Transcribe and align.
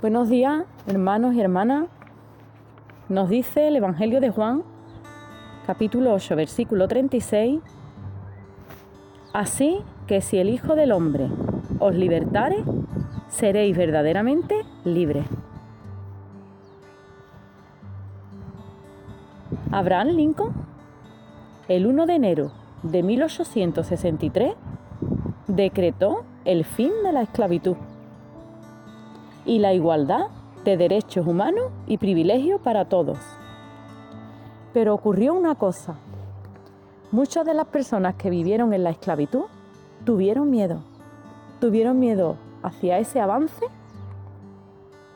Buenos 0.00 0.30
días, 0.30 0.64
hermanos 0.86 1.34
y 1.34 1.42
hermanas. 1.42 1.86
Nos 3.10 3.28
dice 3.28 3.68
el 3.68 3.76
Evangelio 3.76 4.22
de 4.22 4.30
Juan, 4.30 4.62
capítulo 5.66 6.14
8, 6.14 6.36
versículo 6.36 6.88
36. 6.88 7.60
Así 9.34 9.82
que 10.06 10.22
si 10.22 10.38
el 10.38 10.48
Hijo 10.48 10.74
del 10.74 10.92
Hombre 10.92 11.28
os 11.80 11.94
libertare, 11.94 12.64
seréis 13.28 13.76
verdaderamente 13.76 14.62
libres. 14.86 15.26
Abraham 19.70 20.08
Lincoln, 20.16 20.54
el 21.68 21.86
1 21.86 22.06
de 22.06 22.14
enero 22.14 22.52
de 22.84 23.02
1863, 23.02 24.54
decretó 25.46 26.24
el 26.46 26.64
fin 26.64 26.90
de 27.04 27.12
la 27.12 27.20
esclavitud 27.20 27.76
y 29.44 29.58
la 29.58 29.72
igualdad 29.72 30.26
de 30.64 30.76
derechos 30.76 31.26
humanos 31.26 31.70
y 31.86 31.98
privilegios 31.98 32.60
para 32.60 32.86
todos. 32.86 33.18
Pero 34.72 34.94
ocurrió 34.94 35.34
una 35.34 35.54
cosa. 35.54 35.96
Muchas 37.10 37.44
de 37.44 37.54
las 37.54 37.66
personas 37.66 38.14
que 38.14 38.30
vivieron 38.30 38.72
en 38.72 38.84
la 38.84 38.90
esclavitud 38.90 39.44
tuvieron 40.04 40.50
miedo. 40.50 40.80
Tuvieron 41.60 41.98
miedo 41.98 42.36
hacia 42.62 42.98
ese 42.98 43.20
avance 43.20 43.66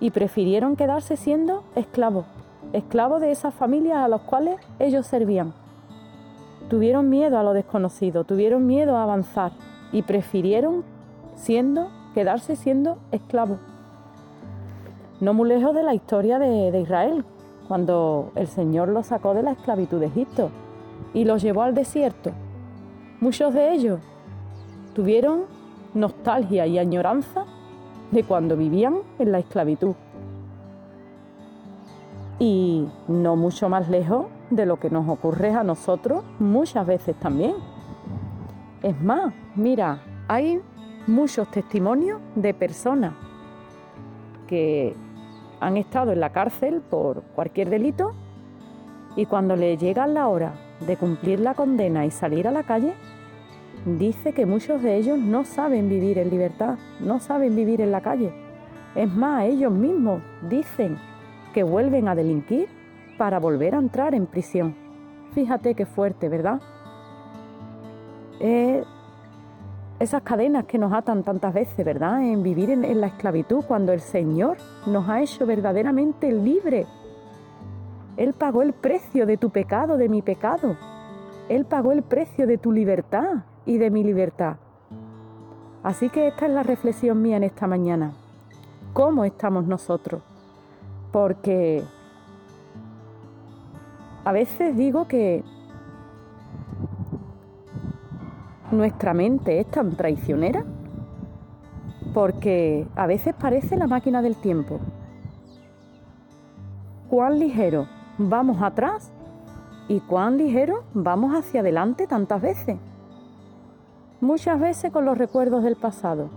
y 0.00 0.10
prefirieron 0.10 0.76
quedarse 0.76 1.16
siendo 1.16 1.64
esclavos, 1.74 2.26
esclavos 2.72 3.20
de 3.20 3.32
esas 3.32 3.54
familias 3.54 3.98
a 3.98 4.08
las 4.08 4.20
cuales 4.22 4.60
ellos 4.78 5.06
servían. 5.06 5.54
Tuvieron 6.68 7.08
miedo 7.08 7.38
a 7.38 7.42
lo 7.42 7.54
desconocido, 7.54 8.24
tuvieron 8.24 8.66
miedo 8.66 8.96
a 8.96 9.04
avanzar 9.04 9.52
y 9.92 10.02
prefirieron 10.02 10.84
siendo 11.34 11.88
quedarse 12.14 12.56
siendo 12.56 12.98
esclavos 13.10 13.58
no 15.20 15.34
muy 15.34 15.48
lejos 15.48 15.74
de 15.74 15.82
la 15.82 15.94
historia 15.94 16.38
de, 16.38 16.80
Israel, 16.80 17.24
cuando 17.66 18.30
el 18.34 18.46
Señor 18.46 18.88
los 18.88 19.06
sacó 19.06 19.34
de 19.34 19.42
la 19.42 19.52
esclavitud 19.52 20.00
de 20.00 20.06
Egipto 20.06 20.50
y 21.12 21.24
los 21.24 21.42
llevó 21.42 21.62
al 21.62 21.74
desierto. 21.74 22.30
Muchos 23.20 23.52
de 23.52 23.72
ellos 23.72 24.00
tuvieron 24.94 25.42
nostalgia 25.94 26.66
y 26.66 26.78
añoranza 26.78 27.44
de 28.10 28.22
cuando 28.22 28.56
vivían 28.56 28.98
en 29.18 29.32
la 29.32 29.40
esclavitud. 29.40 29.94
Y 32.38 32.86
no 33.08 33.34
mucho 33.34 33.68
más 33.68 33.88
lejos 33.88 34.26
de 34.50 34.64
lo 34.64 34.78
que 34.78 34.90
nos 34.90 35.08
ocurre 35.08 35.50
a 35.50 35.64
nosotros 35.64 36.22
muchas 36.38 36.86
veces 36.86 37.16
también. 37.16 37.54
Es 38.82 39.00
más, 39.02 39.34
mira, 39.56 40.00
hay 40.28 40.60
muchos 41.08 41.50
testimonios 41.50 42.20
de 42.36 42.54
personas 42.54 43.14
que 44.46 44.94
han 45.60 45.76
estado 45.76 46.12
en 46.12 46.20
la 46.20 46.30
cárcel 46.30 46.82
por 46.88 47.22
cualquier 47.34 47.70
delito 47.70 48.12
y 49.16 49.26
cuando 49.26 49.56
le 49.56 49.76
llega 49.76 50.06
la 50.06 50.28
hora 50.28 50.52
de 50.86 50.96
cumplir 50.96 51.40
la 51.40 51.54
condena 51.54 52.06
y 52.06 52.10
salir 52.10 52.46
a 52.46 52.52
la 52.52 52.62
calle, 52.62 52.94
dice 53.84 54.32
que 54.32 54.46
muchos 54.46 54.82
de 54.82 54.96
ellos 54.96 55.18
no 55.18 55.44
saben 55.44 55.88
vivir 55.88 56.18
en 56.18 56.30
libertad, 56.30 56.78
no 57.00 57.18
saben 57.18 57.56
vivir 57.56 57.80
en 57.80 57.90
la 57.90 58.00
calle. 58.00 58.32
Es 58.94 59.12
más, 59.12 59.44
ellos 59.44 59.72
mismos 59.72 60.22
dicen 60.48 60.98
que 61.52 61.62
vuelven 61.62 62.08
a 62.08 62.14
delinquir 62.14 62.68
para 63.16 63.38
volver 63.38 63.74
a 63.74 63.78
entrar 63.78 64.14
en 64.14 64.26
prisión. 64.26 64.76
Fíjate 65.32 65.74
qué 65.74 65.86
fuerte, 65.86 66.28
¿verdad? 66.28 66.60
Esas 70.00 70.22
cadenas 70.22 70.64
que 70.66 70.78
nos 70.78 70.92
atan 70.92 71.24
tantas 71.24 71.52
veces, 71.52 71.84
¿verdad? 71.84 72.22
En 72.22 72.42
vivir 72.42 72.70
en, 72.70 73.00
la 73.00 73.08
esclavitud 73.08 73.64
cuando 73.66 73.92
el 73.92 74.00
Señor 74.00 74.58
nos 74.86 75.08
ha 75.08 75.20
hecho 75.20 75.44
verdaderamente 75.44 76.30
libres. 76.30 76.86
Él 78.16 78.32
pagó 78.32 78.62
el 78.62 78.72
precio 78.72 79.26
de 79.26 79.36
tu 79.36 79.50
pecado, 79.50 79.96
de 79.96 80.08
mi 80.08 80.22
pecado. 80.22 80.76
Él 81.48 81.64
pagó 81.64 81.92
el 81.92 82.02
precio 82.02 82.46
de 82.46 82.58
tu 82.58 82.70
libertad 82.70 83.44
y 83.66 83.78
de 83.78 83.90
mi 83.90 84.04
libertad. 84.04 84.56
Así 85.82 86.08
que 86.10 86.28
esta 86.28 86.46
es 86.46 86.52
la 86.52 86.62
reflexión 86.62 87.20
mía 87.20 87.36
en 87.36 87.44
esta 87.44 87.66
mañana. 87.66 88.12
¿Cómo 88.92 89.24
estamos 89.24 89.66
nosotros? 89.66 90.22
Porque 91.12 91.82
a 94.24 94.32
veces 94.32 94.76
digo 94.76 95.08
que 95.08 95.42
nuestra 98.70 99.14
mente 99.14 99.60
es 99.60 99.66
tan 99.70 99.96
traicionera? 99.96 100.64
Porque 102.14 102.86
a 102.96 103.06
veces 103.06 103.34
parece 103.34 103.76
la 103.76 103.86
máquina 103.86 104.22
del 104.22 104.36
tiempo. 104.36 104.80
Cuán 107.08 107.38
ligero 107.38 107.86
vamos 108.18 108.60
atrás 108.62 109.12
y 109.88 110.00
cuán 110.00 110.36
ligero 110.36 110.84
vamos 110.92 111.34
hacia 111.34 111.60
adelante 111.60 112.06
tantas 112.06 112.42
veces. 112.42 112.76
Muchas 114.20 114.60
veces 114.60 114.92
con 114.92 115.04
los 115.04 115.16
recuerdos 115.16 115.62
del 115.62 115.76
pasado 115.76 116.28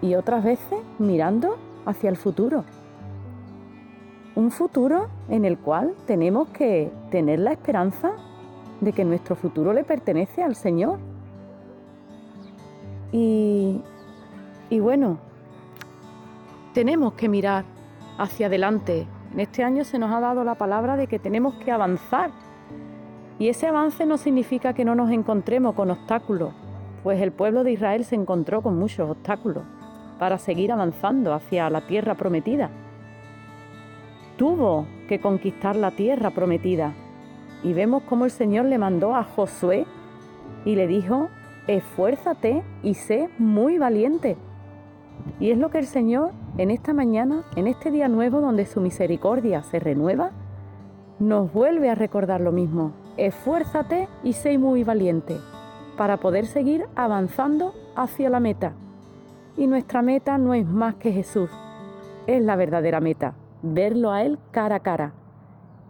y 0.00 0.14
otras 0.14 0.44
veces 0.44 0.78
mirando 0.98 1.56
hacia 1.86 2.10
el 2.10 2.16
futuro. 2.16 2.64
Un 4.34 4.50
futuro 4.50 5.08
en 5.28 5.44
el 5.44 5.58
cual 5.58 5.94
tenemos 6.06 6.48
que 6.48 6.92
tener 7.10 7.38
la 7.40 7.52
esperanza 7.52 8.12
de 8.80 8.92
que 8.92 9.04
nuestro 9.04 9.36
futuro 9.36 9.72
le 9.72 9.84
pertenece 9.84 10.42
al 10.42 10.54
Señor 10.54 10.98
y, 13.12 14.80
bueno, 14.80 15.18
tenemos 16.72 17.12
que 17.12 17.28
mirar 17.28 17.64
hacia 18.18 18.46
adelante. 18.46 19.06
En 19.32 19.40
este 19.40 19.62
año 19.62 19.84
se 19.84 19.98
nos 19.98 20.10
ha 20.10 20.20
dado 20.20 20.44
la 20.44 20.54
palabra 20.54 20.96
de 20.96 21.06
que 21.06 21.18
tenemos 21.18 21.54
que 21.56 21.70
avanzar. 21.70 22.30
Y 23.38 23.48
ese 23.48 23.66
avance 23.66 24.06
no 24.06 24.16
significa 24.16 24.72
que 24.72 24.84
no 24.84 24.94
nos 24.94 25.10
encontremos 25.10 25.74
con 25.74 25.90
obstáculos, 25.90 26.52
pues 27.02 27.20
el 27.20 27.32
pueblo 27.32 27.64
de 27.64 27.72
Israel 27.72 28.04
se 28.04 28.14
encontró 28.14 28.62
con 28.62 28.78
muchos 28.78 29.10
obstáculos 29.10 29.64
para 30.18 30.38
seguir 30.38 30.72
avanzando 30.72 31.34
hacia 31.34 31.68
la 31.68 31.86
tierra 31.86 32.14
prometida. 32.14 32.70
Tuvo 34.36 34.86
que 35.08 35.20
conquistar 35.20 35.76
la 35.76 35.90
tierra 35.90 36.30
prometida. 36.30 36.94
Y 37.62 37.74
vemos 37.74 38.04
cómo 38.04 38.24
el 38.24 38.30
Señor 38.30 38.66
le 38.66 38.78
mandó 38.78 39.14
a 39.14 39.24
Josué 39.24 39.86
y 40.64 40.76
le 40.76 40.86
dijo 40.86 41.28
esfuérzate 41.66 42.62
y 42.82 42.94
sé 42.94 43.28
muy 43.38 43.78
valiente. 43.78 44.36
Y 45.38 45.50
es 45.50 45.58
lo 45.58 45.70
que 45.70 45.78
el 45.78 45.86
Señor 45.86 46.32
en 46.58 46.70
esta 46.70 46.92
mañana, 46.92 47.44
en 47.56 47.66
este 47.66 47.90
día 47.90 48.08
nuevo 48.08 48.40
donde 48.40 48.66
su 48.66 48.80
misericordia 48.80 49.62
se 49.62 49.78
renueva, 49.78 50.30
nos 51.18 51.52
vuelve 51.52 51.88
a 51.90 51.94
recordar 51.94 52.40
lo 52.40 52.52
mismo. 52.52 52.92
Esfuérzate 53.16 54.08
y 54.24 54.32
sé 54.32 54.58
muy 54.58 54.82
valiente 54.84 55.36
para 55.96 56.16
poder 56.16 56.46
seguir 56.46 56.86
avanzando 56.96 57.74
hacia 57.94 58.30
la 58.30 58.40
meta. 58.40 58.72
Y 59.56 59.66
nuestra 59.66 60.02
meta 60.02 60.38
no 60.38 60.54
es 60.54 60.66
más 60.66 60.94
que 60.96 61.12
Jesús, 61.12 61.50
es 62.26 62.42
la 62.42 62.56
verdadera 62.56 63.00
meta, 63.00 63.34
verlo 63.62 64.10
a 64.10 64.22
Él 64.22 64.38
cara 64.50 64.76
a 64.76 64.80
cara. 64.80 65.12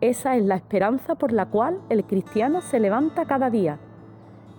Esa 0.01 0.37
es 0.37 0.45
la 0.45 0.57
esperanza 0.57 1.15
por 1.15 1.33
la 1.33 1.47
cual 1.47 1.81
el 1.89 2.05
cristiano 2.05 2.61
se 2.61 2.81
levanta 2.81 3.25
cada 3.25 3.51
día 3.51 3.79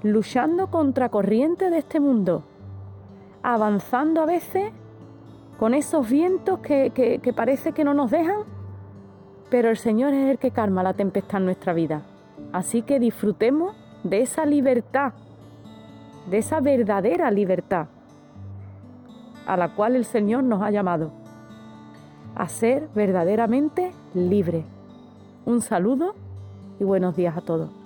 luchando 0.04 0.68
contra 0.68 1.10
corriente 1.10 1.70
de 1.70 1.80
este 1.80 2.00
mundo, 2.00 2.44
avanzando 3.42 4.22
a 4.22 4.26
veces 4.26 4.72
con 5.58 5.74
esos 5.74 6.10
vientos 6.10 6.60
que, 6.60 6.92
que, 6.92 7.34
parece 7.34 7.72
que 7.72 7.84
no 7.84 7.94
nos 7.94 8.12
dejan, 8.12 8.42
pero 9.50 9.70
el 9.70 9.78
Señor 9.78 10.14
es 10.14 10.30
el 10.30 10.38
que 10.38 10.52
calma 10.52 10.84
la 10.84 10.94
tempestad 10.94 11.40
en 11.40 11.46
nuestra 11.46 11.74
vida. 11.74 12.04
Así 12.52 12.82
que 12.82 13.00
disfrutemos 13.00 13.76
de 14.04 14.22
esa 14.22 14.46
libertad, 14.46 15.14
de 16.30 16.40
esa 16.40 16.60
verdadera 16.60 17.32
libertad 17.32 17.88
a 19.46 19.58
la 19.58 19.74
cual 19.76 19.96
el 19.96 20.06
Señor 20.06 20.44
nos 20.44 20.62
ha 20.62 20.72
llamado, 20.72 21.12
a 22.36 22.48
ser 22.48 22.90
verdaderamente 22.96 23.92
libres. 24.14 24.66
Un 25.46 25.62
saludo 25.62 26.16
y 26.80 26.84
buenos 26.84 27.16
días 27.16 27.38
a 27.38 27.42
todos. 27.42 27.83